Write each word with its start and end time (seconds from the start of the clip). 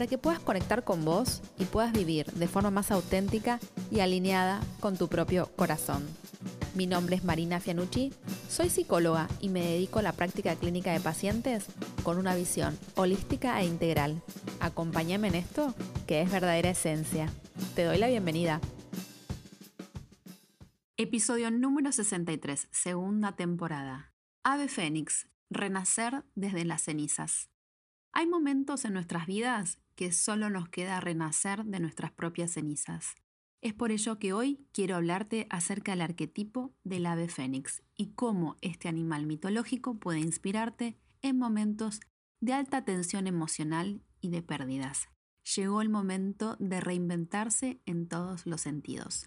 para 0.00 0.08
que 0.08 0.16
puedas 0.16 0.40
conectar 0.40 0.82
con 0.82 1.04
vos 1.04 1.42
y 1.58 1.66
puedas 1.66 1.92
vivir 1.92 2.24
de 2.32 2.48
forma 2.48 2.70
más 2.70 2.90
auténtica 2.90 3.60
y 3.90 4.00
alineada 4.00 4.62
con 4.80 4.96
tu 4.96 5.08
propio 5.08 5.54
corazón. 5.56 6.08
Mi 6.74 6.86
nombre 6.86 7.16
es 7.16 7.22
Marina 7.22 7.60
Fianucci, 7.60 8.10
soy 8.48 8.70
psicóloga 8.70 9.28
y 9.42 9.50
me 9.50 9.60
dedico 9.60 9.98
a 9.98 10.02
la 10.02 10.14
práctica 10.14 10.56
clínica 10.56 10.90
de 10.94 11.00
pacientes 11.00 11.66
con 12.02 12.16
una 12.16 12.34
visión 12.34 12.78
holística 12.94 13.60
e 13.60 13.66
integral. 13.66 14.22
Acompáñame 14.60 15.28
en 15.28 15.34
esto, 15.34 15.74
que 16.06 16.22
es 16.22 16.32
verdadera 16.32 16.70
esencia. 16.70 17.30
Te 17.74 17.84
doy 17.84 17.98
la 17.98 18.08
bienvenida. 18.08 18.62
Episodio 20.96 21.50
número 21.50 21.92
63, 21.92 22.68
segunda 22.70 23.36
temporada. 23.36 24.14
Ave 24.44 24.68
Fénix, 24.68 25.28
renacer 25.50 26.24
desde 26.34 26.64
las 26.64 26.84
cenizas. 26.84 27.50
Hay 28.12 28.26
momentos 28.26 28.84
en 28.86 28.94
nuestras 28.94 29.26
vidas 29.26 29.78
que 30.00 30.12
solo 30.12 30.48
nos 30.48 30.70
queda 30.70 30.98
renacer 30.98 31.66
de 31.66 31.78
nuestras 31.78 32.10
propias 32.10 32.52
cenizas. 32.52 33.16
Es 33.60 33.74
por 33.74 33.90
ello 33.90 34.18
que 34.18 34.32
hoy 34.32 34.66
quiero 34.72 34.96
hablarte 34.96 35.46
acerca 35.50 35.92
del 35.92 36.00
arquetipo 36.00 36.74
del 36.84 37.04
ave 37.04 37.28
fénix 37.28 37.82
y 37.98 38.14
cómo 38.14 38.56
este 38.62 38.88
animal 38.88 39.26
mitológico 39.26 39.98
puede 39.98 40.20
inspirarte 40.20 40.96
en 41.20 41.36
momentos 41.36 42.00
de 42.40 42.54
alta 42.54 42.82
tensión 42.82 43.26
emocional 43.26 44.00
y 44.22 44.30
de 44.30 44.40
pérdidas. 44.40 45.10
Llegó 45.54 45.82
el 45.82 45.90
momento 45.90 46.56
de 46.60 46.80
reinventarse 46.80 47.82
en 47.84 48.08
todos 48.08 48.46
los 48.46 48.62
sentidos. 48.62 49.26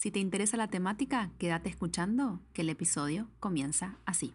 Si 0.00 0.10
te 0.10 0.18
interesa 0.18 0.56
la 0.56 0.66
temática, 0.66 1.30
quédate 1.38 1.68
escuchando 1.68 2.42
que 2.52 2.62
el 2.62 2.70
episodio 2.70 3.30
comienza 3.38 4.00
así. 4.06 4.34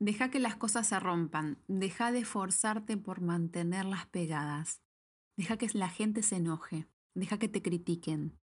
Deja 0.00 0.30
que 0.30 0.38
las 0.38 0.54
cosas 0.54 0.86
se 0.86 1.00
rompan, 1.00 1.62
deja 1.66 2.12
de 2.12 2.24
forzarte 2.24 2.96
por 2.96 3.20
mantenerlas 3.20 4.06
pegadas, 4.06 4.80
deja 5.36 5.56
que 5.56 5.68
la 5.74 5.88
gente 5.88 6.22
se 6.22 6.36
enoje, 6.36 6.86
deja 7.14 7.38
que 7.38 7.48
te 7.48 7.62
critiquen. 7.62 8.38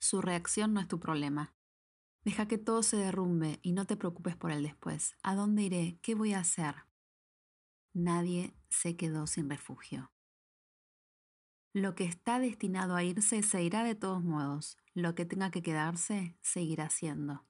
Su 0.00 0.20
reacción 0.20 0.74
no 0.74 0.80
es 0.80 0.88
tu 0.88 0.98
problema. 0.98 1.54
Deja 2.24 2.48
que 2.48 2.58
todo 2.58 2.82
se 2.82 2.96
derrumbe 2.96 3.60
y 3.62 3.72
no 3.72 3.86
te 3.86 3.96
preocupes 3.96 4.36
por 4.36 4.50
el 4.50 4.62
después. 4.62 5.16
¿A 5.22 5.36
dónde 5.36 5.62
iré? 5.62 5.98
¿Qué 6.02 6.14
voy 6.16 6.32
a 6.32 6.40
hacer? 6.40 6.74
Nadie 7.94 8.54
se 8.68 8.96
quedó 8.96 9.26
sin 9.26 9.48
refugio. 9.48 10.10
Lo 11.72 11.94
que 11.94 12.04
está 12.04 12.40
destinado 12.40 12.96
a 12.96 13.04
irse 13.04 13.42
se 13.42 13.62
irá 13.62 13.84
de 13.84 13.94
todos 13.94 14.24
modos. 14.24 14.76
Lo 14.94 15.14
que 15.14 15.24
tenga 15.24 15.50
que 15.50 15.62
quedarse 15.62 16.36
seguirá 16.42 16.90
siendo. 16.90 17.46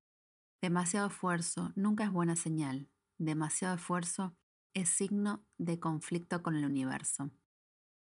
Demasiado 0.60 1.08
esfuerzo 1.08 1.72
nunca 1.76 2.04
es 2.04 2.12
buena 2.12 2.36
señal. 2.36 2.90
Demasiado 3.18 3.74
esfuerzo 3.74 4.36
es 4.74 4.88
signo 4.88 5.44
de 5.58 5.80
conflicto 5.80 6.40
con 6.40 6.54
el 6.54 6.64
universo. 6.64 7.32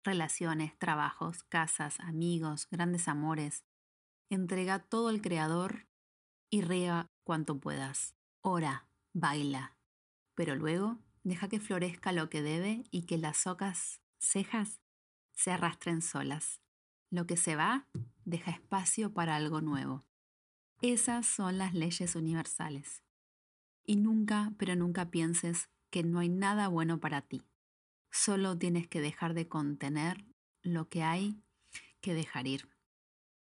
Relaciones, 0.04 0.78
trabajos, 0.78 1.42
casas, 1.44 1.98
amigos, 2.00 2.68
grandes 2.70 3.08
amores. 3.08 3.64
Entrega 4.28 4.78
todo 4.78 5.08
al 5.08 5.22
Creador 5.22 5.86
y 6.50 6.60
riega 6.60 7.06
cuanto 7.24 7.58
puedas. 7.58 8.14
Ora, 8.42 8.88
baila. 9.14 9.78
Pero 10.34 10.54
luego 10.54 10.98
deja 11.22 11.48
que 11.48 11.60
florezca 11.60 12.12
lo 12.12 12.28
que 12.28 12.42
debe 12.42 12.84
y 12.90 13.06
que 13.06 13.16
las 13.16 13.46
ocas 13.46 14.02
cejas 14.18 14.80
se 15.32 15.50
arrastren 15.50 16.02
solas. 16.02 16.60
Lo 17.10 17.26
que 17.26 17.38
se 17.38 17.56
va 17.56 17.88
deja 18.26 18.50
espacio 18.50 19.14
para 19.14 19.36
algo 19.36 19.62
nuevo. 19.62 20.04
Esas 20.82 21.26
son 21.26 21.56
las 21.56 21.72
leyes 21.72 22.16
universales. 22.16 23.02
Y 23.84 23.96
nunca, 23.96 24.52
pero 24.58 24.76
nunca 24.76 25.10
pienses 25.10 25.68
que 25.90 26.02
no 26.02 26.18
hay 26.20 26.28
nada 26.28 26.68
bueno 26.68 27.00
para 27.00 27.22
ti. 27.22 27.42
Solo 28.10 28.56
tienes 28.58 28.88
que 28.88 29.00
dejar 29.00 29.34
de 29.34 29.48
contener 29.48 30.24
lo 30.62 30.88
que 30.88 31.02
hay 31.02 31.42
que 32.00 32.14
dejar 32.14 32.46
ir. 32.46 32.68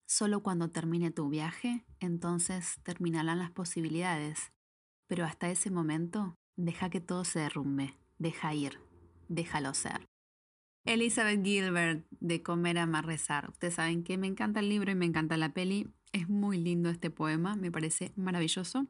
Solo 0.08 0.42
cuando 0.42 0.72
termine 0.72 1.12
tu 1.12 1.30
viaje, 1.30 1.86
entonces 2.00 2.80
terminarán 2.84 3.40
las 3.40 3.52
posibilidades. 3.52 4.52
Pero 5.08 5.24
hasta 5.26 5.50
ese 5.50 5.70
momento, 5.70 6.36
deja 6.56 6.90
que 6.90 7.00
todo 7.00 7.26
se 7.26 7.40
derrumbe, 7.40 7.98
deja 8.18 8.54
ir, 8.54 8.80
déjalo 9.28 9.74
ser. 9.74 10.09
Elizabeth 10.90 11.44
Gilbert 11.46 12.04
de 12.20 12.42
Comer, 12.42 12.80
Amar, 12.80 13.06
Rezar. 13.06 13.48
Ustedes 13.52 13.76
saben 13.76 14.04
que 14.04 14.18
me 14.18 14.26
encanta 14.26 14.60
el 14.60 14.70
libro 14.70 14.92
y 14.92 14.96
me 14.96 15.06
encanta 15.06 15.38
la 15.38 15.54
peli. 15.54 15.88
Es 16.14 16.28
muy 16.28 16.58
lindo 16.58 16.90
este 16.90 17.12
poema, 17.12 17.56
me 17.56 17.72
parece 17.72 18.12
maravilloso. 18.16 18.88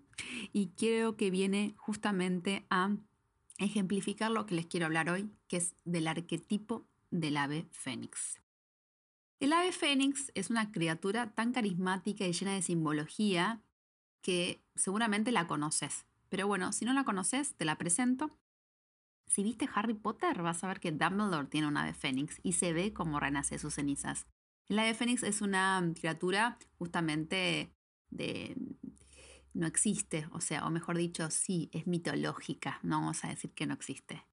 Y 0.54 0.70
creo 0.78 1.18
que 1.18 1.30
viene 1.30 1.74
justamente 1.76 2.66
a 2.70 2.96
ejemplificar 3.58 4.32
lo 4.32 4.46
que 4.46 4.56
les 4.56 4.66
quiero 4.66 4.86
hablar 4.86 5.10
hoy, 5.10 5.30
que 5.50 5.58
es 5.58 5.76
del 5.84 6.08
arquetipo 6.08 6.88
del 7.12 7.36
ave 7.36 7.68
fénix. 7.72 8.40
El 9.42 9.52
ave 9.52 9.74
fénix 9.74 10.32
es 10.36 10.50
una 10.50 10.72
criatura 10.72 11.32
tan 11.32 11.52
carismática 11.52 12.26
y 12.26 12.32
llena 12.32 12.54
de 12.54 12.62
simbología 12.62 13.62
que 14.22 14.62
seguramente 14.74 15.34
la 15.34 15.48
conoces. 15.48 16.06
Pero 16.30 16.48
bueno, 16.48 16.72
si 16.72 16.86
no 16.86 16.94
la 16.94 17.04
conoces, 17.04 17.56
te 17.56 17.66
la 17.66 17.78
presento 17.78 18.32
si 19.30 19.44
viste 19.44 19.70
Harry 19.74 19.94
Potter, 19.94 20.42
vas 20.42 20.64
a 20.64 20.68
ver 20.68 20.80
que 20.80 20.92
Dumbledore 20.92 21.48
tiene 21.48 21.68
un 21.68 21.78
ave 21.78 21.94
fénix 21.94 22.40
y 22.44 22.54
se 22.54 22.74
ve 22.74 22.94
cómo 22.94 23.20
renace 23.20 23.60
sus 23.60 23.76
cenizas. 23.76 24.28
El 24.68 24.80
ave 24.80 24.94
fénix 24.94 25.24
es 25.24 25.42
una 25.42 25.82
criatura 25.96 26.58
justamente 26.78 27.74
de... 28.10 28.58
no 29.54 29.68
existe, 29.68 30.28
o 30.32 30.42
sea, 30.42 30.66
o 30.66 30.72
mejor 30.72 30.98
dicho, 30.98 31.30
sí, 31.30 31.70
es 31.74 31.88
mitológica, 31.88 32.80
no 32.84 33.00
vamos 33.00 33.24
a 33.24 33.30
decir 33.30 33.54
que 33.54 33.68
no 33.68 33.74
existe. 33.74 34.26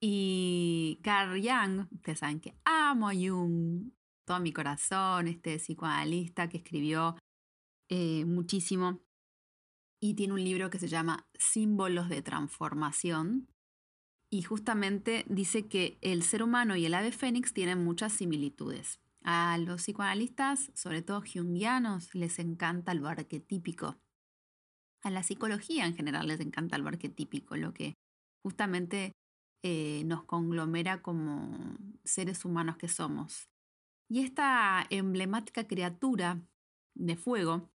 Y 0.00 1.00
Carl 1.02 1.40
Jung, 1.40 1.86
ustedes 1.92 2.20
saben 2.20 2.40
que 2.40 2.56
amo 2.64 3.08
a 3.08 3.14
Jung, 3.14 3.90
todo 4.24 4.40
mi 4.40 4.52
corazón, 4.52 5.28
este 5.28 5.56
psicoanalista 5.58 6.48
que 6.48 6.58
escribió 6.58 7.16
eh, 7.88 8.24
muchísimo 8.24 9.00
y 10.00 10.14
tiene 10.14 10.34
un 10.34 10.44
libro 10.44 10.70
que 10.70 10.78
se 10.78 10.88
llama 10.88 11.26
Símbolos 11.34 12.08
de 12.08 12.22
Transformación, 12.22 13.48
y 14.30 14.42
justamente 14.42 15.24
dice 15.28 15.66
que 15.66 15.98
el 16.00 16.22
ser 16.22 16.42
humano 16.42 16.76
y 16.76 16.84
el 16.84 16.94
ave 16.94 17.12
fénix 17.12 17.52
tienen 17.52 17.84
muchas 17.84 18.12
similitudes. 18.12 19.00
A 19.22 19.58
los 19.58 19.82
psicoanalistas, 19.82 20.70
sobre 20.74 21.02
todo 21.02 21.20
jungianos, 21.22 22.14
les 22.14 22.38
encanta 22.38 22.94
lo 22.94 23.08
arquetípico. 23.08 23.96
A 25.02 25.10
la 25.10 25.22
psicología 25.22 25.86
en 25.86 25.94
general 25.94 26.28
les 26.28 26.40
encanta 26.40 26.78
lo 26.78 26.88
arquetípico, 26.88 27.56
lo 27.56 27.72
que 27.72 27.94
justamente 28.42 29.12
eh, 29.62 30.04
nos 30.04 30.24
conglomera 30.24 31.02
como 31.02 31.76
seres 32.04 32.44
humanos 32.44 32.76
que 32.76 32.88
somos. 32.88 33.48
Y 34.08 34.20
esta 34.20 34.86
emblemática 34.90 35.66
criatura 35.66 36.40
de 36.94 37.16
fuego 37.16 37.68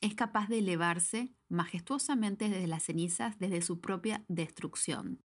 es 0.00 0.14
capaz 0.14 0.48
de 0.48 0.58
elevarse 0.58 1.34
majestuosamente 1.48 2.48
desde 2.48 2.66
las 2.66 2.84
cenizas, 2.84 3.38
desde 3.38 3.62
su 3.62 3.80
propia 3.80 4.24
destrucción. 4.28 5.22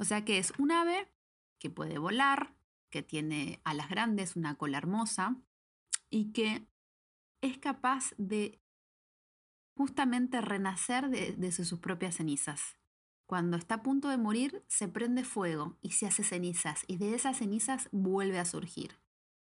O 0.00 0.04
sea 0.04 0.24
que 0.24 0.38
es 0.38 0.54
un 0.56 0.72
ave 0.72 1.12
que 1.58 1.68
puede 1.68 1.98
volar, 1.98 2.54
que 2.88 3.02
tiene 3.02 3.60
alas 3.64 3.90
grandes, 3.90 4.34
una 4.34 4.54
cola 4.54 4.78
hermosa 4.78 5.36
y 6.08 6.32
que 6.32 6.66
es 7.42 7.58
capaz 7.58 8.14
de 8.16 8.62
justamente 9.76 10.40
renacer 10.40 11.10
desde 11.10 11.64
sus 11.64 11.80
propias 11.80 12.16
cenizas. 12.16 12.76
Cuando 13.26 13.58
está 13.58 13.76
a 13.76 13.82
punto 13.82 14.08
de 14.08 14.16
morir, 14.16 14.64
se 14.68 14.88
prende 14.88 15.22
fuego 15.22 15.76
y 15.82 15.90
se 15.90 16.06
hace 16.06 16.24
cenizas, 16.24 16.84
y 16.86 16.96
de 16.96 17.14
esas 17.14 17.36
cenizas 17.36 17.88
vuelve 17.92 18.38
a 18.38 18.46
surgir. 18.46 18.98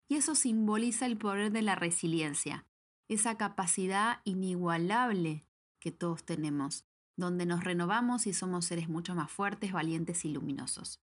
Y 0.07 0.15
eso 0.15 0.35
simboliza 0.35 1.07
el 1.07 1.17
poder 1.17 1.51
de 1.51 1.63
la 1.63 1.73
resiliencia, 1.73 2.67
esa 3.07 3.35
capacidad 3.35 4.21
inigualable 4.23 5.43
que 5.79 5.91
todos 5.91 6.23
tenemos 6.23 6.85
donde 7.17 7.45
nos 7.45 7.63
renovamos 7.63 8.27
y 8.27 8.33
somos 8.33 8.65
seres 8.65 8.89
mucho 8.89 9.15
más 9.15 9.31
fuertes, 9.31 9.71
valientes 9.71 10.25
y 10.25 10.29
luminosos. 10.29 11.01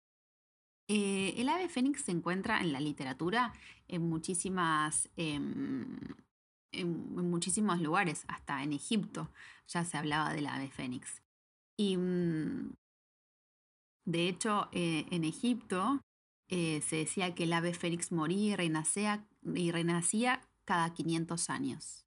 Eh, 0.89 1.35
el 1.39 1.49
ave 1.49 1.69
fénix 1.69 2.03
se 2.03 2.13
encuentra 2.13 2.61
en 2.61 2.73
la 2.73 2.81
literatura 2.81 3.53
en, 3.89 4.09
muchísimas, 4.09 5.09
em, 5.17 5.99
en, 6.73 7.29
muchísimos 7.29 7.81
lugares, 7.81 8.25
hasta 8.29 8.63
en 8.63 8.73
Egipto 8.73 9.31
ya 9.67 9.85
se 9.85 9.97
hablaba 9.97 10.33
del 10.33 10.47
ave 10.47 10.71
fénix. 10.71 11.23
Y 11.77 11.97
mm, 11.97 12.73
de 14.05 14.29
hecho, 14.29 14.69
eh, 14.73 15.07
en 15.11 15.25
Egipto 15.25 16.01
eh, 16.49 16.81
se 16.83 16.97
decía 16.97 17.35
que 17.35 17.45
el 17.45 17.53
ave 17.53 17.75
fénix 17.75 18.13
moría 18.13 18.53
y 18.53 18.57
renacía, 18.57 19.27
y 19.43 19.73
renacía 19.73 20.41
cada 20.65 20.95
500 20.95 21.51
años. 21.51 22.06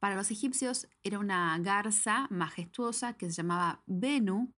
Para 0.00 0.16
los 0.16 0.30
egipcios 0.30 0.88
era 1.02 1.18
una 1.18 1.56
garza 1.58 2.26
majestuosa 2.30 3.18
que 3.18 3.26
se 3.26 3.32
llamaba 3.32 3.82
Benu, 3.86 4.52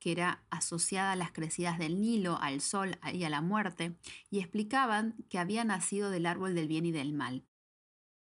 que 0.00 0.12
era 0.12 0.44
asociada 0.50 1.12
a 1.12 1.16
las 1.16 1.32
crecidas 1.32 1.78
del 1.78 2.00
Nilo, 2.00 2.38
al 2.40 2.60
sol 2.60 2.98
y 3.12 3.22
a 3.24 3.30
la 3.30 3.40
muerte, 3.40 3.96
y 4.30 4.40
explicaban 4.40 5.14
que 5.28 5.38
había 5.38 5.64
nacido 5.64 6.10
del 6.10 6.26
árbol 6.26 6.54
del 6.54 6.68
bien 6.68 6.84
y 6.84 6.92
del 6.92 7.12
mal. 7.12 7.46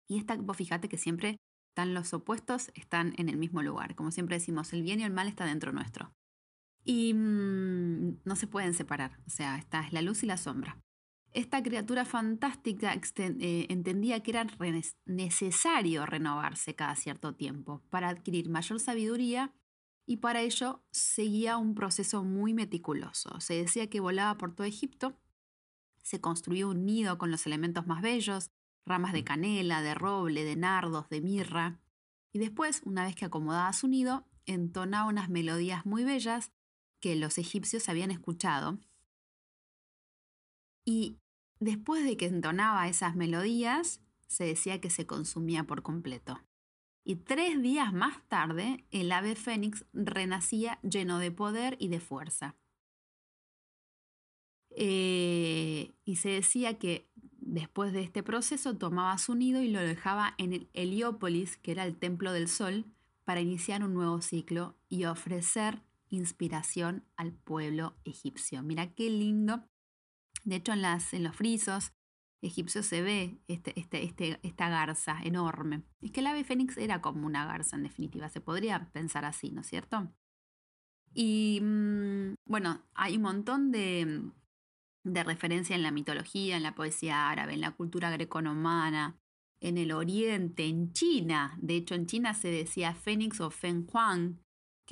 Y 0.07 0.17
esta, 0.17 0.35
vos 0.37 0.57
fíjate 0.57 0.89
que 0.89 0.97
siempre 0.97 1.37
están 1.71 1.93
los 1.93 2.13
opuestos, 2.13 2.71
están 2.75 3.13
en 3.17 3.29
el 3.29 3.37
mismo 3.37 3.61
lugar. 3.61 3.95
Como 3.95 4.11
siempre 4.11 4.37
decimos, 4.37 4.71
el 4.73 4.83
bien 4.83 4.99
y 4.99 5.03
el 5.03 5.13
mal 5.13 5.27
está 5.27 5.45
dentro 5.45 5.71
nuestro. 5.73 6.13
Y 6.85 7.13
mm, 7.13 8.21
no 8.23 8.35
se 8.35 8.47
pueden 8.47 8.73
separar, 8.73 9.19
o 9.25 9.29
sea, 9.29 9.57
esta 9.57 9.81
es 9.81 9.93
la 9.93 10.01
luz 10.01 10.23
y 10.23 10.27
la 10.27 10.37
sombra. 10.37 10.79
Esta 11.33 11.63
criatura 11.63 12.05
fantástica 12.05 12.93
eh, 12.93 13.65
entendía 13.69 14.21
que 14.21 14.31
era 14.31 14.45
necesario 15.05 16.05
renovarse 16.05 16.75
cada 16.75 16.95
cierto 16.95 17.33
tiempo 17.33 17.81
para 17.89 18.09
adquirir 18.09 18.49
mayor 18.49 18.79
sabiduría 18.79 19.51
y 20.05 20.17
para 20.17 20.41
ello 20.41 20.83
seguía 20.91 21.57
un 21.57 21.73
proceso 21.73 22.23
muy 22.23 22.53
meticuloso. 22.53 23.39
Se 23.39 23.55
decía 23.55 23.89
que 23.89 23.99
volaba 23.99 24.37
por 24.37 24.53
todo 24.53 24.67
Egipto, 24.67 25.17
se 26.03 26.21
construyó 26.21 26.69
un 26.69 26.85
nido 26.85 27.17
con 27.17 27.31
los 27.31 27.47
elementos 27.47 27.87
más 27.87 28.03
bellos, 28.03 28.51
ramas 28.85 29.13
de 29.13 29.23
canela, 29.23 29.81
de 29.81 29.95
roble, 29.95 30.43
de 30.43 30.55
nardos, 30.55 31.09
de 31.09 31.21
mirra, 31.21 31.79
y 32.33 32.39
después, 32.39 32.81
una 32.83 33.05
vez 33.05 33.15
que 33.15 33.25
acomodaba 33.25 33.71
su 33.73 33.87
nido, 33.87 34.25
entonaba 34.45 35.07
unas 35.07 35.29
melodías 35.29 35.85
muy 35.85 36.03
bellas 36.03 36.51
que 36.99 37.15
los 37.15 37.37
egipcios 37.37 37.89
habían 37.89 38.09
escuchado. 38.09 38.79
Y 40.83 41.19
Después 41.63 42.03
de 42.03 42.17
que 42.17 42.25
entonaba 42.25 42.89
esas 42.89 43.15
melodías, 43.15 44.01
se 44.27 44.43
decía 44.43 44.81
que 44.81 44.89
se 44.89 45.07
consumía 45.07 45.63
por 45.63 45.81
completo. 45.81 46.41
Y 47.05 47.15
tres 47.15 47.61
días 47.61 47.93
más 47.93 48.21
tarde, 48.27 48.85
el 48.91 49.09
ave 49.13 49.35
fénix 49.35 49.85
renacía 49.93 50.77
lleno 50.81 51.19
de 51.19 51.31
poder 51.31 51.77
y 51.79 51.87
de 51.87 52.01
fuerza. 52.01 52.57
Eh, 54.71 55.93
y 56.03 56.17
se 56.17 56.31
decía 56.31 56.77
que 56.77 57.09
después 57.15 57.93
de 57.93 58.01
este 58.01 58.23
proceso 58.23 58.75
tomaba 58.75 59.17
su 59.17 59.33
nido 59.33 59.61
y 59.61 59.69
lo 59.69 59.79
dejaba 59.79 60.35
en 60.37 60.51
el 60.51 60.69
Heliópolis, 60.73 61.55
que 61.55 61.71
era 61.71 61.85
el 61.85 61.95
templo 61.95 62.33
del 62.33 62.49
sol, 62.49 62.83
para 63.23 63.39
iniciar 63.39 63.85
un 63.85 63.93
nuevo 63.93 64.21
ciclo 64.21 64.75
y 64.89 65.05
ofrecer 65.05 65.81
inspiración 66.09 67.05
al 67.15 67.31
pueblo 67.31 67.95
egipcio. 68.03 68.61
Mira 68.63 68.93
qué 68.93 69.09
lindo 69.09 69.63
de 70.43 70.55
hecho, 70.55 70.73
en, 70.73 70.81
las, 70.81 71.13
en 71.13 71.23
los 71.23 71.35
frisos 71.35 71.93
egipcios 72.41 72.85
se 72.85 73.01
ve 73.01 73.39
este, 73.47 73.79
este, 73.79 74.03
este, 74.03 74.39
esta 74.43 74.69
garza 74.69 75.17
enorme. 75.23 75.83
Es 76.01 76.11
que 76.11 76.19
el 76.19 76.27
ave 76.27 76.43
fénix 76.43 76.77
era 76.77 77.01
como 77.01 77.25
una 77.25 77.45
garza 77.45 77.75
en 77.77 77.83
definitiva, 77.83 78.29
se 78.29 78.41
podría 78.41 78.91
pensar 78.91 79.25
así, 79.25 79.51
¿no 79.51 79.61
es 79.61 79.67
cierto? 79.67 80.13
Y 81.13 81.59
mm, 81.61 82.35
bueno, 82.45 82.83
hay 82.93 83.15
un 83.17 83.23
montón 83.23 83.71
de, 83.71 84.31
de 85.03 85.23
referencia 85.23 85.75
en 85.75 85.83
la 85.83 85.91
mitología, 85.91 86.57
en 86.57 86.63
la 86.63 86.75
poesía 86.75 87.29
árabe, 87.29 87.53
en 87.53 87.61
la 87.61 87.71
cultura 87.71 88.09
greconomana, 88.11 89.19
en 89.61 89.77
el 89.77 89.91
oriente, 89.91 90.65
en 90.65 90.91
China. 90.91 91.57
De 91.61 91.75
hecho, 91.75 91.95
en 91.95 92.05
China 92.05 92.33
se 92.33 92.49
decía 92.49 92.93
fénix 92.93 93.39
o 93.39 93.49
fen 93.49 93.87
huang, 93.91 94.42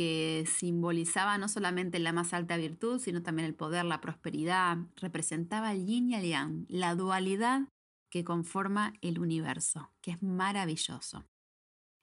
que 0.02 0.48
simbolizaba 0.48 1.38
no 1.38 1.48
solamente 1.48 2.00
la 2.00 2.12
más 2.12 2.34
alta 2.34 2.58
virtud, 2.58 3.00
sino 3.00 3.22
también 3.22 3.46
el 3.46 3.54
poder, 3.54 3.86
la 3.86 4.02
prosperidad, 4.02 4.80
representaba 4.96 5.74
el 5.74 5.86
yin 5.86 6.10
y 6.10 6.16
el 6.16 6.26
yang, 6.28 6.66
la 6.70 6.96
dualidad 6.96 7.68
que 8.10 8.24
conforma 8.24 8.94
el 9.02 9.20
universo, 9.20 9.92
que 10.02 10.10
es 10.10 10.24
maravilloso. 10.24 11.28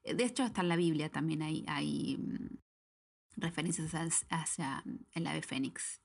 De 0.05 0.25
hecho, 0.25 0.45
hasta 0.45 0.61
en 0.61 0.69
la 0.69 0.77
Biblia 0.77 1.11
también 1.11 1.43
hay, 1.43 1.65
hay 1.67 2.19
mm, 2.19 2.59
referencias 3.37 3.93
hacia 4.31 4.85
el 5.13 5.27
ave 5.27 5.43
fénix. 5.43 6.01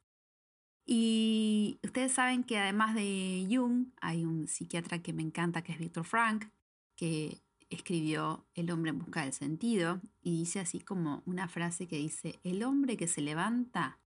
Y 0.88 1.80
ustedes 1.84 2.12
saben 2.12 2.44
que 2.44 2.58
además 2.58 2.96
de 2.96 3.46
Jung, 3.52 3.90
hay 4.02 4.26
un 4.26 4.48
psiquiatra 4.48 5.04
que 5.04 5.14
me 5.14 5.22
encanta, 5.22 5.62
que 5.62 5.74
es 5.74 5.78
Víctor 5.78 6.06
Frank, 6.06 6.46
que 6.96 7.44
escribió 7.74 8.46
El 8.54 8.72
hombre 8.72 8.92
en 8.92 9.00
busca 9.00 9.24
del 9.24 9.34
sentido 9.34 10.02
y 10.22 10.38
dice 10.40 10.60
así 10.60 10.80
como 10.80 11.24
una 11.26 11.48
frase 11.48 11.88
que 11.88 11.98
dice, 11.98 12.40
el 12.44 12.64
hombre 12.64 12.98
que 12.98 13.08
se 13.08 13.22
levanta 13.22 14.00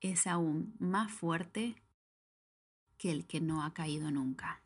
es 0.00 0.26
aún 0.26 0.74
más 0.78 1.12
fuerte 1.12 1.76
que 2.98 3.10
el 3.10 3.26
que 3.26 3.40
no 3.40 3.62
ha 3.64 3.72
caído 3.72 4.10
nunca. 4.10 4.62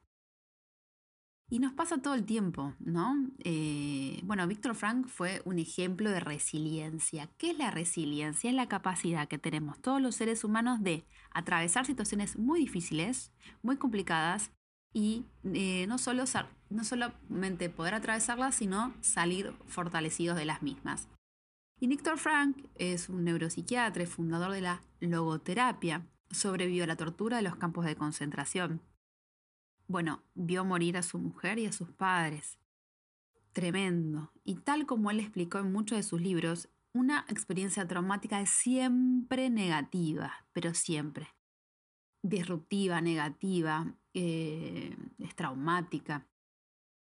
Y 1.51 1.59
nos 1.59 1.73
pasa 1.75 1.99
todo 1.99 2.15
el 2.15 2.25
tiempo, 2.25 2.75
¿no? 2.81 3.31
Eh, 3.45 4.21
bueno, 4.25 4.47
Víctor 4.49 4.75
Frank 4.75 5.07
fue 5.07 5.43
un 5.45 5.59
ejemplo 5.59 6.11
de 6.11 6.19
resiliencia. 6.19 7.29
¿Qué 7.37 7.51
es 7.51 7.59
la 7.59 7.71
resiliencia? 7.71 8.51
Es 8.51 8.57
la 8.57 8.67
capacidad 8.67 9.29
que 9.29 9.39
tenemos 9.39 9.81
todos 9.81 10.01
los 10.01 10.17
seres 10.17 10.43
humanos 10.43 10.83
de 10.83 11.05
atravesar 11.31 11.87
situaciones 11.87 12.39
muy 12.39 12.61
difíciles, 12.61 13.33
muy 13.63 13.77
complicadas, 13.77 14.51
y 14.95 15.27
eh, 15.53 15.87
no, 15.89 15.99
solo, 15.99 16.25
no 16.71 16.85
solamente 16.85 17.69
poder 17.69 17.95
atravesarlas, 17.95 18.55
sino 18.55 18.95
salir 19.03 19.53
fortalecidos 19.67 20.39
de 20.39 20.47
las 20.47 20.63
mismas. 20.63 21.09
Y 21.81 21.89
Víctor 21.89 22.17
Frank 22.17 22.57
es 22.77 23.09
un 23.09 23.25
neuropsiquiatra 23.25 24.07
fundador 24.07 24.53
de 24.53 24.63
la 24.63 24.83
logoterapia. 25.01 26.07
Sobrevivió 26.31 26.85
a 26.85 26.87
la 26.87 26.97
tortura 26.97 27.37
de 27.37 27.43
los 27.43 27.57
campos 27.57 27.85
de 27.85 27.97
concentración. 27.97 28.81
Bueno, 29.89 30.23
vio 30.35 30.65
morir 30.65 30.97
a 30.97 31.03
su 31.03 31.19
mujer 31.19 31.59
y 31.59 31.67
a 31.67 31.73
sus 31.73 31.91
padres. 31.91 32.59
Tremendo. 33.53 34.33
Y 34.45 34.55
tal 34.55 34.87
como 34.87 35.11
él 35.11 35.21
explicó 35.21 35.59
en 35.59 35.73
muchos 35.73 35.99
de 35.99 36.03
sus 36.05 36.21
libros, 36.21 36.69
una 36.95 37.27
experiencia 37.29 37.87
traumática 37.87 38.41
es 38.41 38.51
siempre 38.51 39.51
negativa, 39.51 40.47
pero 40.53 40.73
siempre 40.73 41.35
disruptiva, 42.25 43.03
negativa, 43.03 43.95
eh, 44.15 44.97
es 45.19 45.35
traumática. 45.35 46.27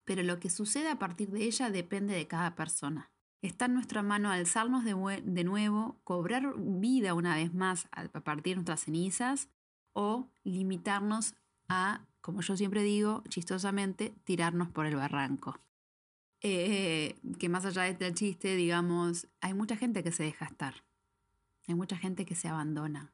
Pero 0.04 0.22
lo 0.22 0.40
que 0.40 0.50
sucede 0.50 0.88
a 0.88 0.98
partir 0.98 1.30
de 1.30 1.44
ella 1.44 1.70
depende 1.70 2.14
de 2.14 2.26
cada 2.26 2.54
persona. 2.54 3.10
Está 3.42 3.66
en 3.66 3.74
nuestra 3.74 4.02
mano 4.02 4.30
alzarnos 4.30 4.84
de, 4.84 5.22
de 5.24 5.44
nuevo, 5.44 6.00
cobrar 6.04 6.54
vida 6.56 7.14
una 7.14 7.36
vez 7.36 7.54
más 7.54 7.88
a 7.92 8.08
partir 8.08 8.52
de 8.52 8.54
nuestras 8.56 8.80
cenizas 8.80 9.48
o 9.92 10.28
limitarnos 10.42 11.34
a, 11.68 12.06
como 12.20 12.40
yo 12.40 12.56
siempre 12.56 12.82
digo, 12.82 13.22
chistosamente, 13.28 14.14
tirarnos 14.24 14.68
por 14.70 14.86
el 14.86 14.96
barranco. 14.96 15.60
Eh, 16.42 17.18
que 17.38 17.48
más 17.48 17.64
allá 17.64 17.82
de 17.82 17.90
este 17.90 18.14
chiste, 18.14 18.56
digamos, 18.56 19.26
hay 19.40 19.54
mucha 19.54 19.76
gente 19.76 20.02
que 20.02 20.12
se 20.12 20.22
deja 20.22 20.46
estar. 20.46 20.84
Hay 21.66 21.74
mucha 21.74 21.96
gente 21.96 22.24
que 22.24 22.34
se 22.34 22.48
abandona. 22.48 23.12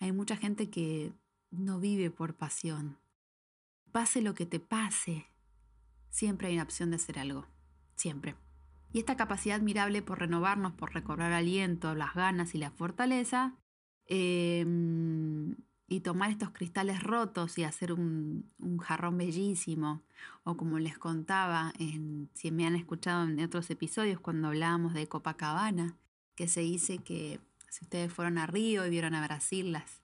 Hay 0.00 0.12
mucha 0.12 0.36
gente 0.36 0.70
que 0.70 1.12
no 1.58 1.80
vive 1.80 2.10
por 2.10 2.34
pasión. 2.34 2.98
Pase 3.92 4.22
lo 4.22 4.34
que 4.34 4.46
te 4.46 4.60
pase, 4.60 5.26
siempre 6.10 6.48
hay 6.48 6.54
una 6.54 6.64
opción 6.64 6.90
de 6.90 6.96
hacer 6.96 7.18
algo. 7.18 7.46
Siempre. 7.96 8.34
Y 8.92 9.00
esta 9.00 9.16
capacidad 9.16 9.56
admirable 9.56 10.02
por 10.02 10.20
renovarnos, 10.20 10.72
por 10.72 10.94
recobrar 10.94 11.32
aliento, 11.32 11.94
las 11.94 12.14
ganas 12.14 12.54
y 12.54 12.58
la 12.58 12.70
fortaleza, 12.70 13.54
em, 14.06 15.56
y 15.88 16.00
tomar 16.00 16.30
estos 16.30 16.50
cristales 16.50 17.02
rotos 17.02 17.58
y 17.58 17.64
hacer 17.64 17.92
un, 17.92 18.50
jarrón 18.80 19.18
bellísimo, 19.18 20.02
o 20.44 20.56
como 20.56 20.78
les 20.78 20.98
contaba, 20.98 21.72
si 22.34 22.50
me 22.50 22.66
han 22.66 22.76
escuchado 22.76 23.24
en 23.24 23.40
otros 23.40 23.70
episodios 23.70 24.20
cuando 24.20 24.48
hablábamos 24.48 24.94
de 24.94 25.08
Copacabana, 25.08 25.96
que 26.34 26.48
se 26.48 26.60
dice 26.60 26.98
que 26.98 27.40
si 27.68 27.84
ustedes 27.84 28.12
fueron 28.12 28.38
a 28.38 28.46
Río 28.46 28.86
y 28.86 28.90
vieron 28.90 29.14
a 29.14 29.24
Brasil, 29.24 29.72
las 29.72 30.03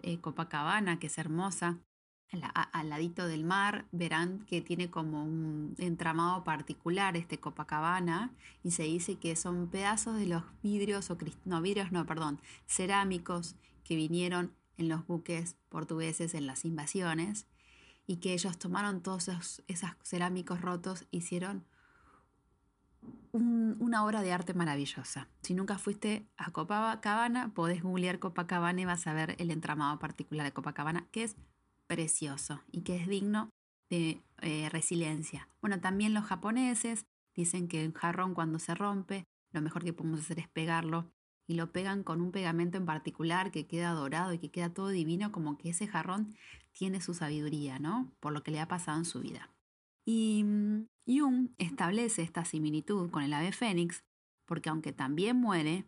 eh, 0.00 0.20
Copacabana, 0.20 0.98
que 0.98 1.08
es 1.08 1.18
hermosa, 1.18 1.78
al, 2.72 2.90
ladito 2.90 3.26
del 3.26 3.44
mar, 3.44 3.86
verán 3.90 4.44
que 4.46 4.60
tiene 4.60 4.90
como 4.90 5.24
un 5.24 5.74
entramado 5.78 6.44
particular 6.44 7.16
este 7.16 7.38
Copacabana 7.38 8.34
y 8.62 8.72
se 8.72 8.82
dice 8.82 9.16
que 9.16 9.34
son 9.34 9.68
pedazos 9.68 10.18
de 10.18 10.26
los 10.26 10.42
vidrios, 10.62 11.10
o 11.10 11.16
no 11.44 11.62
vidrios, 11.62 11.90
no, 11.90 12.04
perdón, 12.04 12.40
cerámicos 12.66 13.56
que 13.82 13.96
vinieron 13.96 14.52
en 14.76 14.88
los 14.88 15.06
buques 15.06 15.56
portugueses 15.70 16.34
en 16.34 16.46
las 16.46 16.64
invasiones 16.64 17.46
y 18.06 18.16
que 18.18 18.34
ellos 18.34 18.58
tomaron 18.58 19.02
todos 19.02 19.28
esos, 19.28 19.62
esos 19.66 19.90
cerámicos 20.02 20.60
rotos, 20.60 21.06
hicieron 21.10 21.64
una 23.32 24.04
obra 24.04 24.22
de 24.22 24.32
arte 24.32 24.54
maravillosa. 24.54 25.28
Si 25.42 25.54
nunca 25.54 25.78
fuiste 25.78 26.26
a 26.36 26.50
Copacabana, 26.50 27.52
podés 27.54 27.82
googlear 27.82 28.18
Copacabana 28.18 28.80
y 28.80 28.84
vas 28.84 29.06
a 29.06 29.12
ver 29.12 29.36
el 29.38 29.50
entramado 29.50 29.98
particular 29.98 30.46
de 30.46 30.52
Copacabana, 30.52 31.06
que 31.10 31.24
es 31.24 31.36
precioso 31.86 32.62
y 32.72 32.82
que 32.82 32.96
es 32.96 33.08
digno 33.08 33.50
de 33.90 34.22
eh, 34.40 34.68
resiliencia. 34.70 35.48
Bueno, 35.60 35.80
también 35.80 36.14
los 36.14 36.24
japoneses 36.24 37.06
dicen 37.34 37.68
que 37.68 37.84
el 37.84 37.92
jarrón 37.92 38.34
cuando 38.34 38.58
se 38.58 38.74
rompe, 38.74 39.24
lo 39.52 39.62
mejor 39.62 39.84
que 39.84 39.92
podemos 39.92 40.20
hacer 40.20 40.38
es 40.38 40.48
pegarlo 40.48 41.10
y 41.46 41.54
lo 41.54 41.72
pegan 41.72 42.02
con 42.02 42.20
un 42.20 42.30
pegamento 42.30 42.76
en 42.76 42.84
particular 42.84 43.50
que 43.50 43.66
queda 43.66 43.92
dorado 43.92 44.32
y 44.34 44.38
que 44.38 44.50
queda 44.50 44.74
todo 44.74 44.88
divino, 44.88 45.32
como 45.32 45.56
que 45.56 45.70
ese 45.70 45.86
jarrón 45.86 46.36
tiene 46.72 47.00
su 47.00 47.14
sabiduría, 47.14 47.78
¿no? 47.78 48.12
Por 48.20 48.32
lo 48.32 48.42
que 48.42 48.50
le 48.50 48.60
ha 48.60 48.68
pasado 48.68 48.98
en 48.98 49.06
su 49.06 49.20
vida. 49.20 49.50
Y 50.04 50.44
mm, 50.44 50.86
Jung 51.08 51.50
establece 51.58 52.22
esta 52.22 52.44
similitud 52.44 53.10
con 53.10 53.22
el 53.22 53.32
ave 53.32 53.52
fénix 53.52 54.04
porque 54.44 54.70
aunque 54.70 54.92
también 54.92 55.36
muere, 55.36 55.86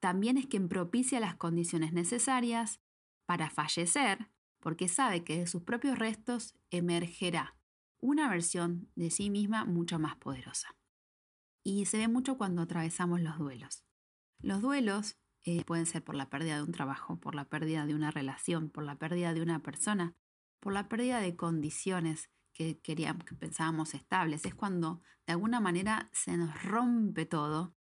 también 0.00 0.36
es 0.36 0.46
quien 0.46 0.68
propicia 0.68 1.20
las 1.20 1.34
condiciones 1.34 1.92
necesarias 1.92 2.80
para 3.24 3.50
fallecer, 3.50 4.30
porque 4.60 4.88
sabe 4.88 5.24
que 5.24 5.38
de 5.38 5.46
sus 5.46 5.62
propios 5.62 5.98
restos 5.98 6.54
emergerá 6.70 7.56
una 7.98 8.28
versión 8.28 8.90
de 8.94 9.10
sí 9.10 9.30
misma 9.30 9.64
mucho 9.64 9.98
más 9.98 10.16
poderosa. 10.16 10.76
Y 11.64 11.86
se 11.86 11.98
ve 11.98 12.08
mucho 12.08 12.36
cuando 12.36 12.62
atravesamos 12.62 13.20
los 13.20 13.38
duelos. 13.38 13.84
Los 14.40 14.60
duelos 14.60 15.16
eh, 15.44 15.64
pueden 15.64 15.86
ser 15.86 16.04
por 16.04 16.14
la 16.14 16.28
pérdida 16.28 16.56
de 16.56 16.62
un 16.62 16.72
trabajo, 16.72 17.18
por 17.18 17.34
la 17.34 17.48
pérdida 17.48 17.86
de 17.86 17.94
una 17.94 18.10
relación, 18.10 18.68
por 18.68 18.84
la 18.84 18.96
pérdida 18.96 19.32
de 19.32 19.42
una 19.42 19.62
persona, 19.62 20.14
por 20.60 20.72
la 20.72 20.88
pérdida 20.88 21.20
de 21.20 21.34
condiciones 21.34 22.30
que 22.56 22.78
queríamos, 22.78 23.24
que 23.24 23.34
pensábamos 23.34 23.92
estables. 23.92 24.46
Es 24.46 24.54
cuando 24.54 25.02
de 25.26 25.34
alguna 25.34 25.60
manera 25.60 26.08
se 26.12 26.38
nos 26.38 26.62
rompe 26.62 27.26
todo 27.26 27.74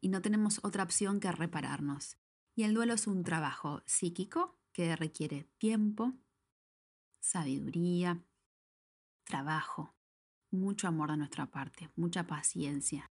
y 0.00 0.10
no 0.10 0.20
tenemos 0.20 0.60
otra 0.62 0.82
opción 0.82 1.18
que 1.18 1.32
repararnos. 1.32 2.18
Y 2.54 2.64
el 2.64 2.74
duelo 2.74 2.92
es 2.92 3.06
un 3.06 3.24
trabajo 3.24 3.82
psíquico 3.86 4.58
que 4.72 4.94
requiere 4.96 5.48
tiempo, 5.56 6.12
sabiduría, 7.20 8.22
trabajo, 9.24 9.94
mucho 10.50 10.88
amor 10.88 11.10
de 11.10 11.16
nuestra 11.16 11.46
parte, 11.46 11.90
mucha 11.96 12.26
paciencia. 12.26 13.10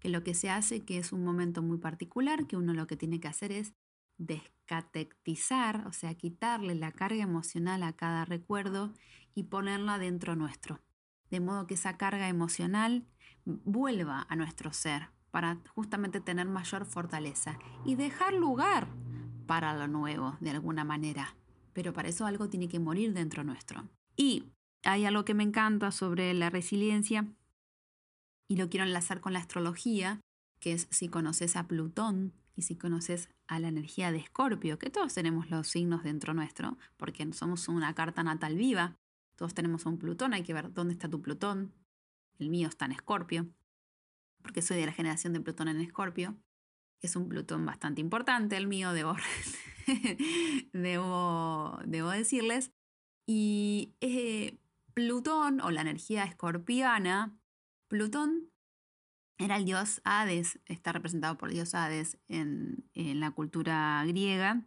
Que 0.00 0.08
lo 0.08 0.24
que 0.24 0.34
se 0.34 0.50
hace, 0.50 0.84
que 0.84 0.98
es 0.98 1.12
un 1.12 1.24
momento 1.24 1.62
muy 1.62 1.78
particular, 1.78 2.48
que 2.48 2.56
uno 2.56 2.74
lo 2.74 2.88
que 2.88 2.96
tiene 2.96 3.20
que 3.20 3.28
hacer 3.28 3.52
es 3.52 3.72
descatectizar, 4.18 5.86
o 5.86 5.92
sea, 5.92 6.14
quitarle 6.14 6.74
la 6.74 6.90
carga 6.90 7.22
emocional 7.22 7.84
a 7.84 7.92
cada 7.92 8.24
recuerdo 8.24 8.94
y 9.36 9.44
ponerla 9.44 9.98
dentro 9.98 10.34
nuestro. 10.34 10.80
De 11.30 11.38
modo 11.38 11.68
que 11.68 11.74
esa 11.74 11.96
carga 11.96 12.28
emocional 12.28 13.06
vuelva 13.44 14.26
a 14.28 14.34
nuestro 14.34 14.72
ser, 14.72 15.10
para 15.30 15.58
justamente 15.74 16.20
tener 16.20 16.48
mayor 16.48 16.86
fortaleza 16.86 17.58
y 17.84 17.94
dejar 17.94 18.32
lugar 18.32 18.88
para 19.46 19.76
lo 19.76 19.86
nuevo 19.86 20.36
de 20.40 20.50
alguna 20.50 20.82
manera. 20.82 21.36
Pero 21.74 21.92
para 21.92 22.08
eso 22.08 22.24
algo 22.24 22.48
tiene 22.48 22.68
que 22.68 22.80
morir 22.80 23.12
dentro 23.12 23.44
nuestro. 23.44 23.86
Y 24.16 24.44
hay 24.82 25.04
algo 25.04 25.26
que 25.26 25.34
me 25.34 25.42
encanta 25.42 25.92
sobre 25.92 26.32
la 26.32 26.48
resiliencia 26.48 27.26
y 28.48 28.56
lo 28.56 28.70
quiero 28.70 28.86
enlazar 28.86 29.20
con 29.20 29.34
la 29.34 29.40
astrología, 29.40 30.20
que 30.58 30.72
es 30.72 30.88
si 30.90 31.08
conoces 31.08 31.56
a 31.56 31.66
Plutón 31.68 32.32
y 32.54 32.62
si 32.62 32.76
conoces 32.76 33.28
a 33.46 33.60
la 33.60 33.68
energía 33.68 34.12
de 34.12 34.18
Escorpio, 34.18 34.78
que 34.78 34.88
todos 34.88 35.12
tenemos 35.12 35.50
los 35.50 35.68
signos 35.68 36.02
dentro 36.02 36.32
nuestro, 36.32 36.78
porque 36.96 37.30
somos 37.34 37.68
una 37.68 37.94
carta 37.94 38.22
natal 38.22 38.54
viva, 38.54 38.96
todos 39.36 39.54
tenemos 39.54 39.86
un 39.86 39.98
Plutón, 39.98 40.34
hay 40.34 40.42
que 40.42 40.54
ver 40.54 40.72
dónde 40.72 40.94
está 40.94 41.08
tu 41.08 41.22
Plutón, 41.22 41.72
el 42.38 42.50
mío 42.50 42.68
está 42.68 42.86
en 42.86 42.92
Escorpio, 42.92 43.46
porque 44.42 44.62
soy 44.62 44.78
de 44.78 44.86
la 44.86 44.92
generación 44.92 45.32
de 45.32 45.40
Plutón 45.40 45.68
en 45.68 45.80
Escorpio. 45.80 46.36
Es 47.00 47.14
un 47.16 47.28
Plutón 47.28 47.64
bastante 47.66 48.00
importante, 48.00 48.56
el 48.56 48.66
mío, 48.66 48.92
debo, 48.92 49.16
debo, 50.72 51.78
debo 51.84 52.10
decirles. 52.10 52.72
Y 53.26 53.94
eh, 54.00 54.58
Plutón, 54.94 55.60
o 55.60 55.70
la 55.70 55.82
energía 55.82 56.24
escorpiana, 56.24 57.38
Plutón 57.88 58.50
era 59.38 59.56
el 59.56 59.66
dios 59.66 60.00
Hades, 60.04 60.58
está 60.64 60.92
representado 60.92 61.36
por 61.36 61.50
el 61.50 61.56
dios 61.56 61.74
Hades 61.74 62.18
en, 62.28 62.88
en 62.94 63.20
la 63.20 63.30
cultura 63.32 64.02
griega, 64.06 64.64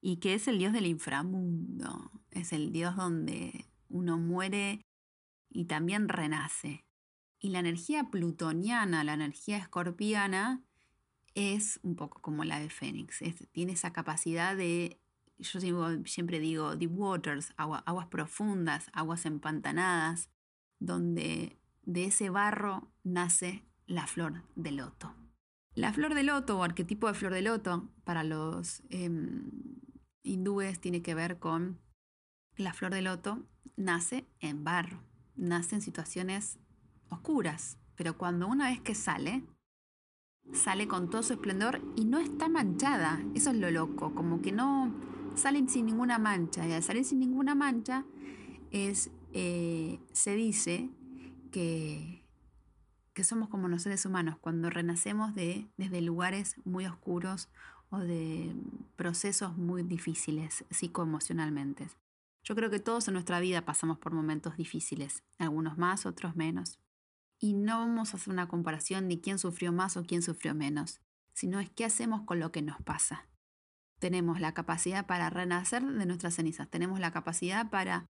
y 0.00 0.16
que 0.16 0.34
es 0.34 0.48
el 0.48 0.58
dios 0.58 0.72
del 0.72 0.86
inframundo, 0.86 2.10
es 2.30 2.52
el 2.52 2.72
dios 2.72 2.96
donde 2.96 3.66
uno 3.88 4.18
muere 4.18 4.86
y 5.50 5.66
también 5.66 6.08
renace. 6.08 6.84
Y 7.38 7.50
la 7.50 7.58
energía 7.58 8.10
plutoniana, 8.10 9.04
la 9.04 9.14
energía 9.14 9.58
escorpiana, 9.58 10.62
es 11.34 11.80
un 11.82 11.96
poco 11.96 12.20
como 12.20 12.44
la 12.44 12.60
de 12.60 12.70
Fénix. 12.70 13.20
tiene 13.52 13.72
esa 13.72 13.92
capacidad 13.92 14.56
de, 14.56 15.00
yo 15.38 15.60
siempre 16.04 16.38
digo, 16.38 16.76
deep 16.76 16.92
waters, 16.92 17.52
aguas 17.56 18.06
profundas, 18.08 18.90
aguas 18.92 19.26
empantanadas, 19.26 20.28
donde 20.78 21.58
de 21.82 22.04
ese 22.04 22.30
barro 22.30 22.90
nace 23.04 23.64
la 23.86 24.06
flor 24.06 24.42
de 24.54 24.72
loto. 24.72 25.14
La 25.74 25.92
flor 25.92 26.14
de 26.14 26.24
loto 26.24 26.58
o 26.58 26.62
arquetipo 26.64 27.06
de 27.06 27.14
flor 27.14 27.32
de 27.32 27.42
loto 27.42 27.88
para 28.04 28.24
los 28.24 28.82
em, 28.90 29.50
hindúes 30.22 30.80
tiene 30.80 31.02
que 31.02 31.14
ver 31.14 31.38
con 31.38 31.80
la 32.56 32.72
flor 32.72 32.92
de 32.92 33.02
loto 33.02 33.42
nace 33.76 34.26
en 34.40 34.64
barro, 34.64 35.02
nace 35.36 35.76
en 35.76 35.82
situaciones 35.82 36.58
oscuras, 37.08 37.78
pero 37.96 38.16
cuando 38.16 38.46
una 38.48 38.70
vez 38.70 38.80
que 38.80 38.94
sale, 38.94 39.44
sale 40.52 40.86
con 40.86 41.10
todo 41.10 41.22
su 41.22 41.34
esplendor 41.34 41.82
y 41.96 42.04
no 42.04 42.18
está 42.18 42.48
manchada. 42.48 43.22
Eso 43.34 43.50
es 43.50 43.56
lo 43.56 43.70
loco, 43.70 44.14
como 44.14 44.40
que 44.40 44.52
no 44.52 44.94
salen 45.34 45.68
sin 45.68 45.86
ninguna 45.86 46.18
mancha. 46.18 46.66
Y 46.66 46.72
al 46.72 46.82
salir 46.82 47.04
sin 47.04 47.20
ninguna 47.20 47.54
mancha, 47.54 48.04
es, 48.70 49.10
eh, 49.32 50.00
se 50.12 50.34
dice 50.34 50.90
que, 51.50 52.26
que 53.12 53.24
somos 53.24 53.48
como 53.48 53.68
los 53.68 53.82
seres 53.82 54.06
humanos, 54.06 54.36
cuando 54.40 54.70
renacemos 54.70 55.34
de, 55.34 55.68
desde 55.76 56.00
lugares 56.00 56.56
muy 56.64 56.86
oscuros 56.86 57.48
o 57.90 57.98
de 57.98 58.54
procesos 58.96 59.56
muy 59.56 59.82
difíciles 59.82 60.64
psicoemocionalmente. 60.70 61.88
Yo 62.42 62.54
creo 62.54 62.70
que 62.70 62.80
todos 62.80 63.06
en 63.08 63.14
nuestra 63.14 63.40
vida 63.40 63.64
pasamos 63.64 63.98
por 63.98 64.12
momentos 64.12 64.56
difíciles, 64.56 65.22
algunos 65.38 65.76
más, 65.76 66.06
otros 66.06 66.36
menos. 66.36 66.78
Y 67.38 67.52
no 67.54 67.78
vamos 67.78 68.12
a 68.12 68.16
hacer 68.16 68.32
una 68.32 68.48
comparación 68.48 69.08
de 69.08 69.20
quién 69.20 69.38
sufrió 69.38 69.72
más 69.72 69.96
o 69.96 70.04
quién 70.04 70.22
sufrió 70.22 70.54
menos, 70.54 71.00
sino 71.32 71.60
es 71.60 71.70
qué 71.70 71.84
hacemos 71.84 72.22
con 72.22 72.38
lo 72.38 72.52
que 72.52 72.62
nos 72.62 72.80
pasa. 72.82 73.26
Tenemos 73.98 74.40
la 74.40 74.54
capacidad 74.54 75.06
para 75.06 75.28
renacer 75.28 75.84
de 75.84 76.06
nuestras 76.06 76.34
cenizas, 76.34 76.68
tenemos 76.68 77.00
la 77.00 77.12
capacidad 77.12 77.68
para 77.70 78.06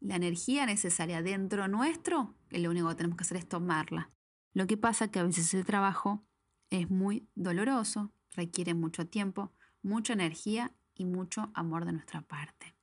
la 0.00 0.16
energía 0.16 0.66
necesaria 0.66 1.22
dentro 1.22 1.68
nuestro, 1.68 2.34
que 2.48 2.58
lo 2.58 2.70
único 2.70 2.88
que 2.88 2.94
tenemos 2.96 3.16
que 3.16 3.22
hacer 3.22 3.36
es 3.38 3.48
tomarla. 3.48 4.10
Lo 4.52 4.66
que 4.66 4.76
pasa 4.76 5.06
es 5.06 5.10
que 5.10 5.20
a 5.20 5.24
veces 5.24 5.54
el 5.54 5.64
trabajo 5.64 6.24
es 6.70 6.90
muy 6.90 7.28
doloroso, 7.34 8.12
requiere 8.34 8.74
mucho 8.74 9.06
tiempo, 9.06 9.52
mucha 9.82 10.12
energía 10.12 10.74
y 10.94 11.04
mucho 11.04 11.50
amor 11.54 11.84
de 11.84 11.92
nuestra 11.92 12.22
parte. 12.22 12.76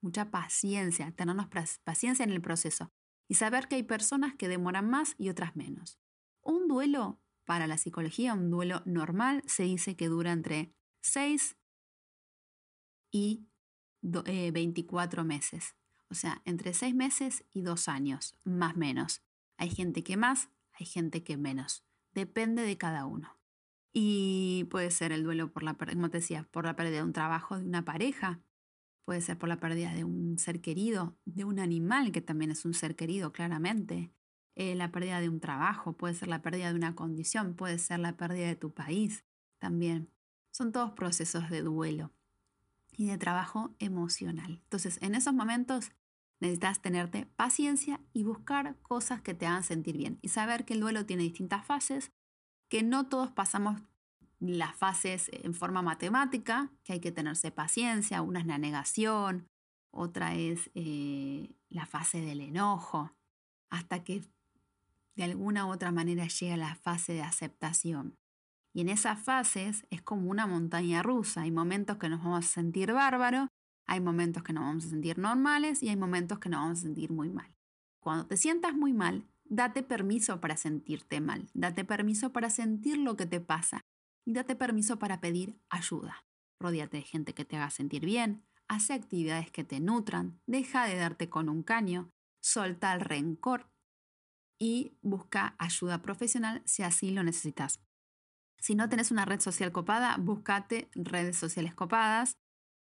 Mucha 0.00 0.30
paciencia, 0.30 1.10
tenernos 1.12 1.48
paciencia 1.84 2.24
en 2.24 2.30
el 2.30 2.40
proceso 2.40 2.92
y 3.28 3.34
saber 3.34 3.68
que 3.68 3.76
hay 3.76 3.82
personas 3.82 4.34
que 4.34 4.48
demoran 4.48 4.88
más 4.88 5.14
y 5.18 5.28
otras 5.28 5.56
menos. 5.56 5.98
Un 6.42 6.68
duelo, 6.68 7.20
para 7.44 7.66
la 7.66 7.78
psicología, 7.78 8.34
un 8.34 8.50
duelo 8.50 8.82
normal 8.84 9.42
se 9.46 9.64
dice 9.64 9.96
que 9.96 10.08
dura 10.08 10.32
entre 10.32 10.74
6 11.00 11.56
y 13.10 13.46
24 14.02 15.22
eh, 15.22 15.24
meses. 15.24 15.74
O 16.10 16.14
sea, 16.14 16.42
entre 16.44 16.72
6 16.74 16.94
meses 16.94 17.44
y 17.52 17.62
2 17.62 17.88
años, 17.88 18.36
más 18.44 18.74
o 18.74 18.78
menos. 18.78 19.22
Hay 19.56 19.70
gente 19.70 20.04
que 20.04 20.16
más, 20.16 20.50
hay 20.72 20.86
gente 20.86 21.24
que 21.24 21.36
menos. 21.36 21.84
Depende 22.12 22.62
de 22.62 22.78
cada 22.78 23.06
uno. 23.06 23.37
Y 23.92 24.66
puede 24.70 24.90
ser 24.90 25.12
el 25.12 25.24
duelo 25.24 25.52
por 25.52 25.62
la, 25.62 25.74
como 25.74 26.10
te 26.10 26.18
decía, 26.18 26.46
por 26.50 26.64
la 26.64 26.76
pérdida 26.76 26.98
de 26.98 27.04
un 27.04 27.12
trabajo 27.12 27.58
de 27.58 27.64
una 27.64 27.84
pareja, 27.84 28.42
Puede 29.08 29.22
ser 29.22 29.38
por 29.38 29.48
la 29.48 29.58
pérdida 29.58 29.94
de 29.94 30.04
un 30.04 30.36
ser 30.38 30.60
querido, 30.60 31.16
de 31.24 31.44
un 31.44 31.60
animal 31.60 32.12
que 32.12 32.20
también 32.20 32.50
es 32.50 32.66
un 32.66 32.74
ser 32.74 32.94
querido, 32.94 33.32
claramente. 33.32 34.12
Eh, 34.54 34.74
la 34.74 34.92
pérdida 34.92 35.18
de 35.18 35.30
un 35.30 35.40
trabajo, 35.40 35.96
puede 35.96 36.12
ser 36.12 36.28
la 36.28 36.42
pérdida 36.42 36.68
de 36.68 36.74
una 36.74 36.94
condición, 36.94 37.54
puede 37.54 37.78
ser 37.78 38.00
la 38.00 38.18
pérdida 38.18 38.48
de 38.48 38.56
tu 38.56 38.74
país 38.74 39.24
también. 39.58 40.10
Son 40.50 40.72
todos 40.72 40.92
procesos 40.92 41.48
de 41.48 41.62
duelo 41.62 42.12
y 42.98 43.06
de 43.06 43.16
trabajo 43.16 43.74
emocional. 43.78 44.60
Entonces, 44.64 44.98
en 45.00 45.14
esos 45.14 45.32
momentos 45.32 45.90
necesitas 46.38 46.82
tenerte 46.82 47.24
paciencia 47.24 48.02
y 48.12 48.24
buscar 48.24 48.76
cosas 48.82 49.22
que 49.22 49.32
te 49.32 49.46
hagan 49.46 49.64
sentir 49.64 49.96
bien 49.96 50.18
y 50.20 50.28
saber 50.28 50.66
que 50.66 50.74
el 50.74 50.80
duelo 50.80 51.06
tiene 51.06 51.22
distintas 51.22 51.64
fases, 51.64 52.12
que 52.68 52.82
no 52.82 53.06
todos 53.06 53.30
pasamos 53.30 53.80
las 54.40 54.74
fases 54.76 55.30
en 55.32 55.54
forma 55.54 55.82
matemática, 55.82 56.70
que 56.84 56.94
hay 56.94 57.00
que 57.00 57.12
tenerse 57.12 57.50
paciencia, 57.50 58.22
una 58.22 58.40
es 58.40 58.46
la 58.46 58.58
negación, 58.58 59.48
otra 59.90 60.34
es 60.34 60.70
eh, 60.74 61.50
la 61.68 61.86
fase 61.86 62.20
del 62.20 62.40
enojo, 62.40 63.12
hasta 63.70 64.04
que 64.04 64.22
de 65.16 65.24
alguna 65.24 65.66
u 65.66 65.72
otra 65.72 65.90
manera 65.90 66.26
llega 66.28 66.56
la 66.56 66.76
fase 66.76 67.14
de 67.14 67.22
aceptación. 67.22 68.16
Y 68.72 68.82
en 68.82 68.90
esas 68.90 69.20
fases 69.20 69.86
es 69.90 70.02
como 70.02 70.30
una 70.30 70.46
montaña 70.46 71.02
rusa, 71.02 71.42
hay 71.42 71.50
momentos 71.50 71.96
que 71.96 72.08
nos 72.08 72.22
vamos 72.22 72.44
a 72.44 72.48
sentir 72.48 72.92
bárbaros, 72.92 73.48
hay 73.86 74.00
momentos 74.00 74.42
que 74.42 74.52
nos 74.52 74.64
vamos 74.64 74.84
a 74.84 74.90
sentir 74.90 75.18
normales 75.18 75.82
y 75.82 75.88
hay 75.88 75.96
momentos 75.96 76.38
que 76.38 76.48
nos 76.48 76.60
vamos 76.60 76.78
a 76.78 76.82
sentir 76.82 77.10
muy 77.10 77.30
mal. 77.30 77.52
Cuando 78.00 78.26
te 78.26 78.36
sientas 78.36 78.74
muy 78.74 78.92
mal, 78.92 79.26
date 79.48 79.82
permiso 79.82 80.40
para 80.40 80.56
sentirte 80.56 81.20
mal, 81.20 81.48
date 81.54 81.84
permiso 81.84 82.32
para 82.32 82.50
sentir 82.50 82.98
lo 82.98 83.16
que 83.16 83.26
te 83.26 83.40
pasa, 83.40 83.82
y 84.24 84.32
date 84.32 84.56
permiso 84.56 84.98
para 84.98 85.20
pedir 85.20 85.58
ayuda. 85.70 86.24
Rodíate 86.60 86.98
de 86.98 87.02
gente 87.02 87.34
que 87.34 87.44
te 87.44 87.56
haga 87.56 87.70
sentir 87.70 88.04
bien, 88.04 88.44
hace 88.68 88.92
actividades 88.92 89.50
que 89.50 89.64
te 89.64 89.80
nutran, 89.80 90.40
deja 90.46 90.86
de 90.86 90.96
darte 90.96 91.28
con 91.28 91.48
un 91.48 91.62
caño, 91.62 92.10
solta 92.42 92.92
el 92.94 93.00
rencor 93.00 93.70
y 94.58 94.98
busca 95.02 95.54
ayuda 95.58 96.02
profesional 96.02 96.62
si 96.64 96.82
así 96.82 97.10
lo 97.10 97.22
necesitas. 97.22 97.80
Si 98.58 98.74
no 98.74 98.88
tenés 98.88 99.10
una 99.10 99.24
red 99.24 99.40
social 99.40 99.72
copada, 99.72 100.16
búscate 100.18 100.90
redes 100.94 101.36
sociales 101.36 101.74
copadas, 101.74 102.32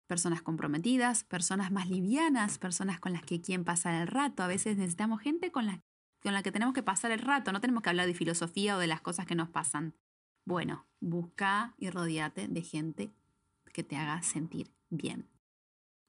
personas 0.07 0.41
comprometidas, 0.41 1.23
personas 1.23 1.71
más 1.71 1.87
livianas, 1.87 2.57
personas 2.57 2.99
con 2.99 3.13
las 3.13 3.21
que 3.21 3.39
quieren 3.39 3.63
pasar 3.63 3.93
el 4.01 4.07
rato. 4.07 4.41
A 4.41 4.47
veces 4.47 4.77
necesitamos 4.77 5.21
gente 5.21 5.51
con 5.51 5.67
la, 5.67 5.83
con 6.21 6.33
la 6.33 6.43
que 6.43 6.51
tenemos 6.51 6.73
que 6.73 6.83
pasar 6.83 7.11
el 7.11 7.19
rato, 7.19 7.51
no 7.51 7.61
tenemos 7.61 7.83
que 7.83 7.89
hablar 7.89 8.07
de 8.07 8.13
filosofía 8.13 8.75
o 8.75 8.79
de 8.79 8.87
las 8.87 9.01
cosas 9.01 9.25
que 9.25 9.35
nos 9.35 9.49
pasan. 9.49 9.95
Bueno, 10.45 10.85
busca 10.99 11.75
y 11.77 11.89
rodeate 11.89 12.47
de 12.47 12.61
gente 12.61 13.11
que 13.73 13.83
te 13.83 13.95
haga 13.95 14.21
sentir 14.21 14.71
bien. 14.89 15.29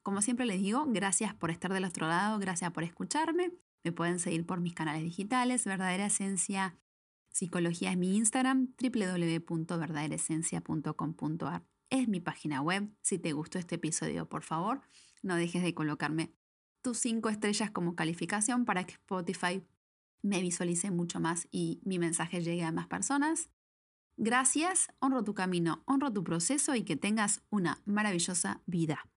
Como 0.03 0.21
siempre 0.21 0.45
les 0.45 0.61
digo, 0.61 0.85
gracias 0.87 1.33
por 1.33 1.51
estar 1.51 1.71
del 1.71 1.85
otro 1.85 2.07
lado, 2.07 2.39
gracias 2.39 2.71
por 2.71 2.83
escucharme. 2.83 3.51
Me 3.83 3.91
pueden 3.91 4.19
seguir 4.19 4.45
por 4.45 4.59
mis 4.59 4.73
canales 4.73 5.03
digitales, 5.03 5.65
Verdadera 5.65 6.07
Esencia 6.07 6.75
Psicología 7.31 7.91
es 7.91 7.97
mi 7.97 8.15
Instagram, 8.17 8.73
www.verdaderaesencia.com.ar. 8.77 11.65
Es 11.89 12.07
mi 12.07 12.19
página 12.19 12.61
web. 12.61 12.91
Si 13.01 13.17
te 13.19 13.33
gustó 13.33 13.57
este 13.57 13.75
episodio, 13.75 14.27
por 14.27 14.43
favor, 14.43 14.81
no 15.21 15.35
dejes 15.35 15.63
de 15.63 15.73
colocarme 15.73 16.33
tus 16.81 16.97
cinco 16.97 17.29
estrellas 17.29 17.71
como 17.71 17.95
calificación 17.95 18.65
para 18.65 18.83
que 18.83 18.91
Spotify 18.93 19.63
me 20.21 20.41
visualice 20.41 20.91
mucho 20.91 21.19
más 21.19 21.47
y 21.51 21.81
mi 21.83 21.99
mensaje 21.99 22.41
llegue 22.41 22.63
a 22.63 22.71
más 22.71 22.87
personas. 22.87 23.49
Gracias, 24.17 24.89
honro 24.99 25.23
tu 25.23 25.33
camino, 25.33 25.83
honro 25.85 26.13
tu 26.13 26.23
proceso 26.23 26.75
y 26.75 26.83
que 26.83 26.95
tengas 26.95 27.43
una 27.49 27.81
maravillosa 27.85 28.61
vida. 28.65 29.09